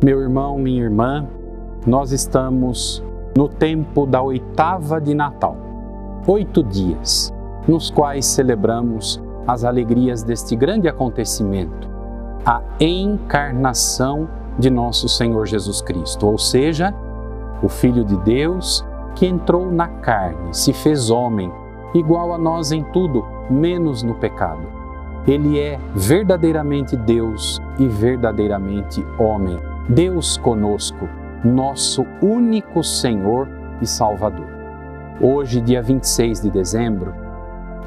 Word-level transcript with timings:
Meu 0.00 0.20
irmão, 0.20 0.56
minha 0.56 0.84
irmã, 0.84 1.26
nós 1.84 2.12
estamos 2.12 3.02
no 3.36 3.48
tempo 3.48 4.06
da 4.06 4.22
oitava 4.22 5.00
de 5.00 5.12
Natal. 5.12 5.56
Oito 6.24 6.62
dias 6.62 7.34
nos 7.66 7.90
quais 7.90 8.24
celebramos 8.24 9.20
as 9.44 9.64
alegrias 9.64 10.22
deste 10.22 10.54
grande 10.54 10.86
acontecimento, 10.86 11.88
a 12.46 12.62
encarnação 12.78 14.28
de 14.56 14.70
nosso 14.70 15.08
Senhor 15.08 15.46
Jesus 15.46 15.82
Cristo, 15.82 16.28
ou 16.28 16.38
seja, 16.38 16.94
o 17.60 17.68
Filho 17.68 18.04
de 18.04 18.16
Deus 18.18 18.86
que 19.16 19.26
entrou 19.26 19.68
na 19.68 19.88
carne, 19.88 20.54
se 20.54 20.72
fez 20.72 21.10
homem, 21.10 21.52
igual 21.92 22.32
a 22.32 22.38
nós 22.38 22.70
em 22.70 22.84
tudo, 22.84 23.24
menos 23.50 24.04
no 24.04 24.14
pecado. 24.14 24.62
Ele 25.26 25.58
é 25.58 25.76
verdadeiramente 25.92 26.96
Deus 26.96 27.60
e 27.80 27.88
verdadeiramente 27.88 29.04
homem. 29.18 29.58
Deus 29.88 30.36
conosco, 30.36 31.08
nosso 31.42 32.04
único 32.20 32.84
Senhor 32.84 33.48
e 33.80 33.86
Salvador. 33.86 34.46
Hoje, 35.18 35.62
dia 35.62 35.80
26 35.80 36.42
de 36.42 36.50
dezembro, 36.50 37.14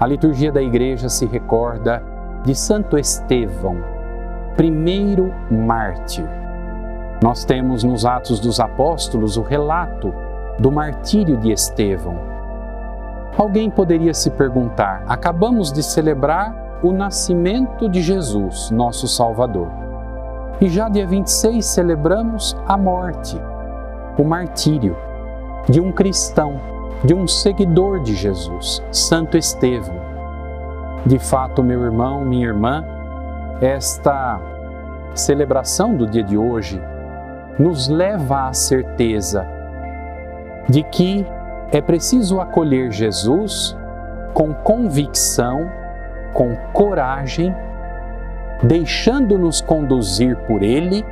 a 0.00 0.06
liturgia 0.06 0.50
da 0.50 0.62
igreja 0.62 1.10
se 1.10 1.26
recorda 1.26 2.02
de 2.42 2.54
Santo 2.54 2.96
Estevão, 2.96 3.76
primeiro 4.56 5.30
mártir. 5.50 6.24
Nós 7.22 7.44
temos 7.44 7.84
nos 7.84 8.06
Atos 8.06 8.40
dos 8.40 8.60
Apóstolos 8.60 9.36
o 9.36 9.42
relato 9.42 10.10
do 10.58 10.72
martírio 10.72 11.36
de 11.36 11.52
Estevão. 11.52 12.18
Alguém 13.36 13.68
poderia 13.68 14.14
se 14.14 14.30
perguntar: 14.30 15.04
acabamos 15.06 15.70
de 15.70 15.82
celebrar 15.82 16.80
o 16.82 16.94
nascimento 16.94 17.90
de 17.90 18.00
Jesus, 18.00 18.70
nosso 18.70 19.06
Salvador. 19.06 19.79
E 20.60 20.68
já 20.68 20.90
dia 20.90 21.06
26 21.06 21.64
celebramos 21.64 22.54
a 22.66 22.76
morte, 22.76 23.40
o 24.18 24.24
martírio 24.24 24.94
de 25.68 25.80
um 25.80 25.90
cristão, 25.90 26.60
de 27.02 27.14
um 27.14 27.26
seguidor 27.26 28.02
de 28.02 28.14
Jesus, 28.14 28.82
Santo 28.92 29.38
Estevão. 29.38 29.98
De 31.06 31.18
fato, 31.18 31.62
meu 31.62 31.82
irmão, 31.82 32.26
minha 32.26 32.48
irmã, 32.48 32.84
esta 33.62 34.38
celebração 35.14 35.94
do 35.94 36.06
dia 36.06 36.22
de 36.22 36.36
hoje 36.36 36.78
nos 37.58 37.88
leva 37.88 38.48
à 38.48 38.52
certeza 38.52 39.46
de 40.68 40.82
que 40.82 41.26
é 41.72 41.80
preciso 41.80 42.38
acolher 42.38 42.90
Jesus 42.90 43.74
com 44.34 44.52
convicção, 44.52 45.70
com 46.34 46.54
coragem, 46.74 47.54
deixando-nos 48.62 49.60
conduzir 49.60 50.36
por 50.46 50.62
Ele, 50.62 51.04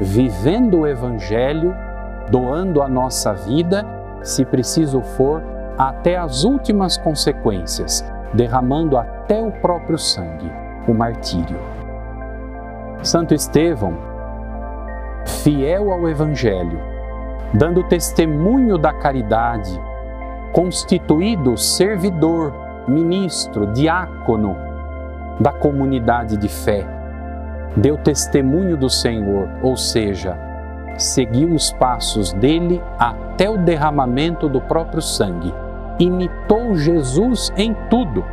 vivendo 0.00 0.80
o 0.80 0.86
Evangelho, 0.86 1.74
doando 2.30 2.82
a 2.82 2.88
nossa 2.88 3.32
vida, 3.32 3.84
se 4.22 4.44
preciso 4.44 5.00
for, 5.00 5.42
até 5.76 6.16
as 6.16 6.42
últimas 6.42 6.96
consequências, 6.98 8.04
derramando 8.34 8.96
até 8.96 9.40
o 9.40 9.52
próprio 9.52 9.96
sangue, 9.96 10.50
o 10.88 10.92
martírio. 10.92 11.58
Santo 13.02 13.32
Estevão, 13.32 13.96
fiel 15.24 15.92
ao 15.92 16.08
Evangelho, 16.08 16.80
dando 17.54 17.84
testemunho 17.84 18.76
da 18.76 18.92
caridade, 18.92 19.80
constituído 20.52 21.56
servidor, 21.56 22.52
ministro, 22.88 23.66
diácono 23.68 24.67
da 25.40 25.52
comunidade 25.52 26.36
de 26.36 26.48
fé. 26.48 26.86
Deu 27.76 27.96
testemunho 27.96 28.76
do 28.76 28.90
Senhor, 28.90 29.48
ou 29.62 29.76
seja, 29.76 30.36
seguiu 30.96 31.52
os 31.54 31.72
passos 31.72 32.32
dele 32.32 32.82
até 32.98 33.48
o 33.48 33.58
derramamento 33.58 34.48
do 34.48 34.60
próprio 34.60 35.00
sangue. 35.00 35.54
Imitou 35.98 36.74
Jesus 36.76 37.52
em 37.56 37.74
tudo, 37.88 38.24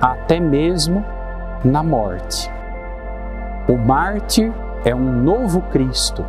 até 0.00 0.40
mesmo 0.40 1.04
na 1.64 1.82
morte. 1.82 2.50
O 3.68 3.76
mártir 3.76 4.52
é 4.84 4.94
um 4.94 5.12
novo 5.22 5.62
Cristo 5.62 6.24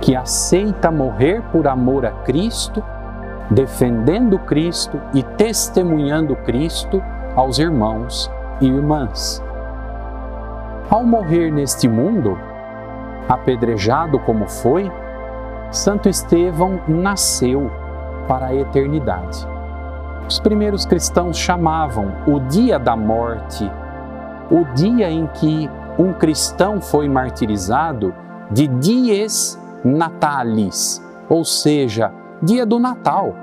que 0.00 0.14
aceita 0.14 0.90
morrer 0.90 1.42
por 1.50 1.66
amor 1.66 2.04
a 2.04 2.10
Cristo, 2.10 2.82
defendendo 3.50 4.38
Cristo 4.40 5.00
e 5.14 5.22
testemunhando 5.22 6.36
Cristo 6.36 7.02
aos 7.34 7.58
irmãos 7.58 8.30
e 8.60 8.66
irmãs. 8.66 9.42
Ao 10.88 11.04
morrer 11.04 11.50
neste 11.50 11.88
mundo, 11.88 12.38
apedrejado 13.28 14.18
como 14.20 14.48
foi, 14.48 14.90
Santo 15.70 16.08
Estevão 16.08 16.80
nasceu 16.86 17.70
para 18.28 18.46
a 18.46 18.54
eternidade. 18.54 19.46
Os 20.28 20.40
primeiros 20.40 20.84
cristãos 20.84 21.36
chamavam 21.36 22.12
o 22.26 22.40
dia 22.40 22.78
da 22.78 22.96
morte, 22.96 23.70
o 24.50 24.64
dia 24.74 25.10
em 25.10 25.26
que 25.26 25.70
um 25.98 26.12
cristão 26.12 26.80
foi 26.80 27.08
martirizado, 27.08 28.14
de 28.50 28.66
dies 28.68 29.60
natalis, 29.84 31.02
ou 31.28 31.44
seja, 31.44 32.12
dia 32.42 32.66
do 32.66 32.78
Natal, 32.78 33.34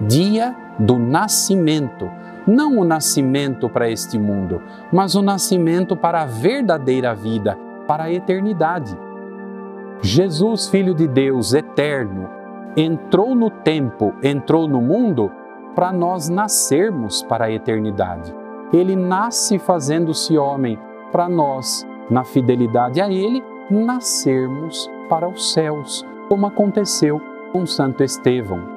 dia 0.00 0.54
do 0.78 0.98
nascimento. 0.98 2.10
Não 2.46 2.78
o 2.78 2.84
nascimento 2.84 3.68
para 3.68 3.88
este 3.90 4.18
mundo, 4.18 4.60
mas 4.92 5.14
o 5.14 5.22
nascimento 5.22 5.96
para 5.96 6.22
a 6.22 6.26
verdadeira 6.26 7.14
vida, 7.14 7.58
para 7.86 8.04
a 8.04 8.12
eternidade. 8.12 8.96
Jesus, 10.02 10.68
Filho 10.68 10.94
de 10.94 11.08
Deus 11.08 11.54
eterno, 11.54 12.28
entrou 12.76 13.34
no 13.34 13.48
tempo, 13.48 14.12
entrou 14.22 14.68
no 14.68 14.80
mundo 14.80 15.30
para 15.74 15.92
nós 15.92 16.28
nascermos 16.28 17.22
para 17.22 17.46
a 17.46 17.50
eternidade. 17.50 18.34
Ele 18.72 18.94
nasce 18.94 19.58
fazendo-se 19.58 20.36
homem 20.36 20.78
para 21.10 21.28
nós, 21.28 21.86
na 22.10 22.24
fidelidade 22.24 23.00
a 23.00 23.10
Ele, 23.10 23.42
nascermos 23.70 24.90
para 25.08 25.28
os 25.28 25.52
céus, 25.52 26.04
como 26.28 26.46
aconteceu 26.46 27.20
com 27.52 27.64
Santo 27.64 28.02
Estevão. 28.02 28.73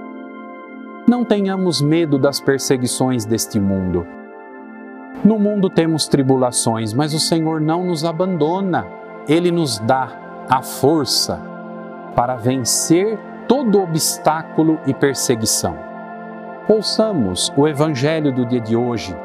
Não 1.07 1.23
tenhamos 1.23 1.81
medo 1.81 2.19
das 2.19 2.41
perseguições 2.41 3.23
deste 3.23 3.61
mundo. 3.61 4.05
No 5.23 5.39
mundo 5.39 5.69
temos 5.69 6.05
tribulações, 6.05 6.91
mas 6.93 7.13
o 7.13 7.19
Senhor 7.19 7.61
não 7.61 7.85
nos 7.85 8.03
abandona. 8.03 8.85
Ele 9.25 9.49
nos 9.49 9.79
dá 9.79 10.09
a 10.49 10.61
força 10.61 11.41
para 12.13 12.35
vencer 12.35 13.17
todo 13.47 13.81
obstáculo 13.81 14.77
e 14.85 14.93
perseguição. 14.93 15.77
Ouçamos 16.67 17.53
o 17.55 17.65
evangelho 17.65 18.33
do 18.33 18.45
dia 18.45 18.59
de 18.59 18.75
hoje, 18.75 19.15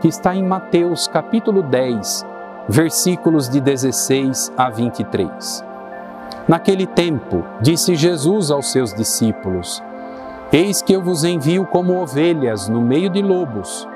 que 0.00 0.08
está 0.08 0.34
em 0.34 0.42
Mateus 0.42 1.06
capítulo 1.06 1.62
10, 1.62 2.26
versículos 2.68 3.48
de 3.48 3.60
16 3.60 4.52
a 4.56 4.68
23. 4.68 5.64
Naquele 6.48 6.84
tempo, 6.84 7.44
disse 7.60 7.94
Jesus 7.94 8.50
aos 8.50 8.72
seus 8.72 8.92
discípulos: 8.92 9.80
Eis 10.52 10.82
que 10.82 10.92
eu 10.92 11.02
vos 11.02 11.24
envio 11.24 11.64
como 11.64 12.00
ovelhas 12.00 12.68
no 12.68 12.80
meio 12.80 13.08
de 13.08 13.22
lobos. 13.22 13.88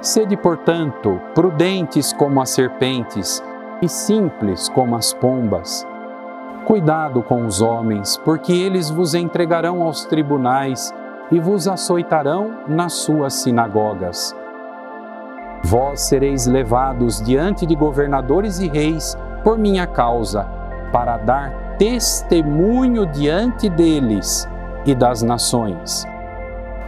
Sede, 0.00 0.36
portanto, 0.36 1.20
prudentes 1.34 2.12
como 2.12 2.40
as 2.40 2.50
serpentes 2.50 3.42
e 3.82 3.88
simples 3.88 4.68
como 4.68 4.94
as 4.94 5.12
pombas. 5.12 5.86
Cuidado 6.64 7.22
com 7.22 7.44
os 7.44 7.60
homens, 7.60 8.16
porque 8.24 8.52
eles 8.52 8.90
vos 8.90 9.14
entregarão 9.14 9.82
aos 9.82 10.04
tribunais 10.04 10.94
e 11.32 11.40
vos 11.40 11.66
açoitarão 11.66 12.58
nas 12.68 12.92
suas 12.92 13.34
sinagogas 13.34 14.34
Vós 15.62 16.00
sereis 16.02 16.46
levados 16.46 17.20
diante 17.20 17.66
de 17.66 17.74
governadores 17.74 18.58
e 18.60 18.68
reis 18.68 19.16
por 19.42 19.58
minha 19.58 19.86
causa, 19.86 20.44
para 20.92 21.16
dar 21.16 21.76
testemunho 21.78 23.06
diante 23.06 23.68
deles 23.68 24.48
e 24.84 24.94
das 24.94 25.22
nações. 25.22 26.06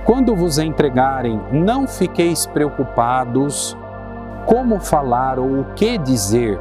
Quando 0.05 0.35
vos 0.35 0.59
entregarem, 0.59 1.41
não 1.53 1.87
fiqueis 1.87 2.47
preocupados 2.47 3.77
como 4.47 4.81
falar 4.81 5.39
ou 5.39 5.61
o 5.61 5.65
que 5.75 5.99
dizer. 5.99 6.59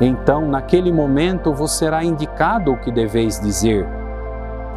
Então, 0.00 0.46
naquele 0.46 0.92
momento, 0.92 1.52
vos 1.52 1.72
será 1.72 2.04
indicado 2.04 2.72
o 2.72 2.76
que 2.76 2.92
deveis 2.92 3.40
dizer. 3.40 3.86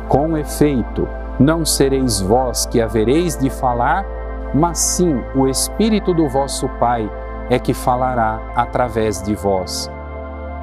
Com 0.07 0.37
efeito, 0.37 1.07
não 1.39 1.65
sereis 1.65 2.19
vós 2.21 2.65
que 2.65 2.81
havereis 2.81 3.37
de 3.37 3.49
falar, 3.49 4.05
mas 4.53 4.79
sim 4.79 5.21
o 5.35 5.47
Espírito 5.47 6.13
do 6.13 6.27
vosso 6.27 6.67
Pai 6.79 7.09
é 7.49 7.59
que 7.59 7.73
falará 7.73 8.39
através 8.55 9.21
de 9.21 9.35
vós. 9.35 9.91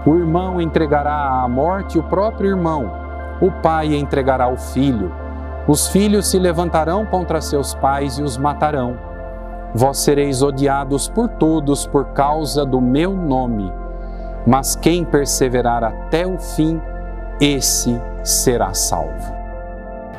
O 0.04 0.16
irmão 0.16 0.60
entregará 0.60 1.42
à 1.42 1.48
morte 1.48 1.98
o 1.98 2.02
próprio 2.02 2.50
irmão, 2.50 3.05
o 3.40 3.50
pai 3.50 3.94
entregará 3.94 4.48
o 4.48 4.56
filho. 4.56 5.12
Os 5.68 5.88
filhos 5.88 6.28
se 6.28 6.38
levantarão 6.38 7.04
contra 7.04 7.40
seus 7.40 7.74
pais 7.74 8.18
e 8.18 8.22
os 8.22 8.36
matarão. 8.36 8.96
Vós 9.74 9.98
sereis 9.98 10.42
odiados 10.42 11.08
por 11.08 11.28
todos 11.28 11.86
por 11.86 12.06
causa 12.12 12.64
do 12.64 12.80
meu 12.80 13.12
nome, 13.12 13.72
mas 14.46 14.76
quem 14.76 15.04
perseverar 15.04 15.84
até 15.84 16.26
o 16.26 16.38
fim, 16.38 16.80
esse 17.40 18.00
será 18.22 18.72
salvo. 18.72 19.34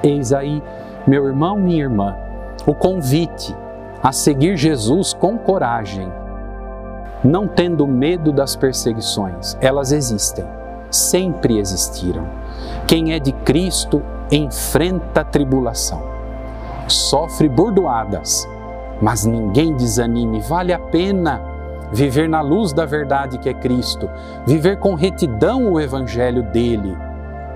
Eis 0.04 0.32
aí, 0.32 0.62
meu 1.08 1.26
irmão, 1.26 1.58
minha 1.58 1.84
irmã, 1.84 2.16
o 2.66 2.76
convite 2.76 3.56
a 4.04 4.12
seguir 4.12 4.58
Jesus 4.58 5.14
com 5.14 5.38
coragem, 5.38 6.12
não 7.24 7.48
tendo 7.48 7.88
medo 7.88 8.32
das 8.32 8.56
perseguições. 8.56 9.58
Elas 9.60 9.92
existem, 9.92 10.46
sempre 10.90 11.58
existiram. 11.58 12.28
Quem 12.88 13.14
é 13.14 13.20
de 13.20 13.32
Cristo 13.32 14.02
enfrenta 14.32 15.24
tribulação, 15.24 16.02
sofre 16.88 17.48
burdoadas, 17.48 18.48
mas 19.02 19.26
ninguém 19.26 19.76
desanime, 19.76 20.42
vale 20.42 20.74
a 20.74 20.80
pena 20.80 21.42
viver 21.92 22.28
na 22.28 22.42
luz 22.42 22.74
da 22.74 22.86
verdade 22.86 23.38
que 23.38 23.50
é 23.50 23.54
Cristo, 23.54 24.10
viver 24.46 24.78
com 24.78 24.96
retidão 24.96 25.72
o 25.72 25.80
evangelho 25.80 26.44
dele, 26.44 26.98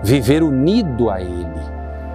viver 0.03 0.43
unido 0.43 1.09
a 1.09 1.21
ele, 1.21 1.61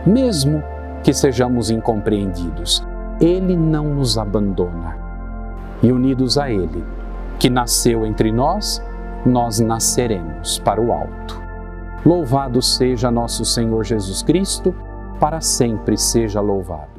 mesmo 0.07 0.63
que 1.03 1.13
sejamos 1.13 1.71
incompreendidos. 1.71 2.87
Ele 3.21 3.57
não 3.57 3.95
nos 3.95 4.19
abandona. 4.19 4.97
E 5.83 5.93
unidos 5.93 6.39
a 6.39 6.51
ele, 6.51 6.85
que 7.39 7.51
nasceu 7.51 8.07
entre 8.07 8.33
nós, 8.33 8.83
nós 9.27 9.59
nasceremos 9.61 10.59
para 10.61 10.81
o 10.81 10.93
alto. 10.93 11.43
Louvado 12.05 12.63
seja 12.63 13.11
nosso 13.11 13.45
Senhor 13.45 13.85
Jesus 13.85 14.23
Cristo, 14.23 14.75
para 15.19 15.41
sempre 15.41 15.99
seja 15.99 16.41
louvado. 16.41 16.96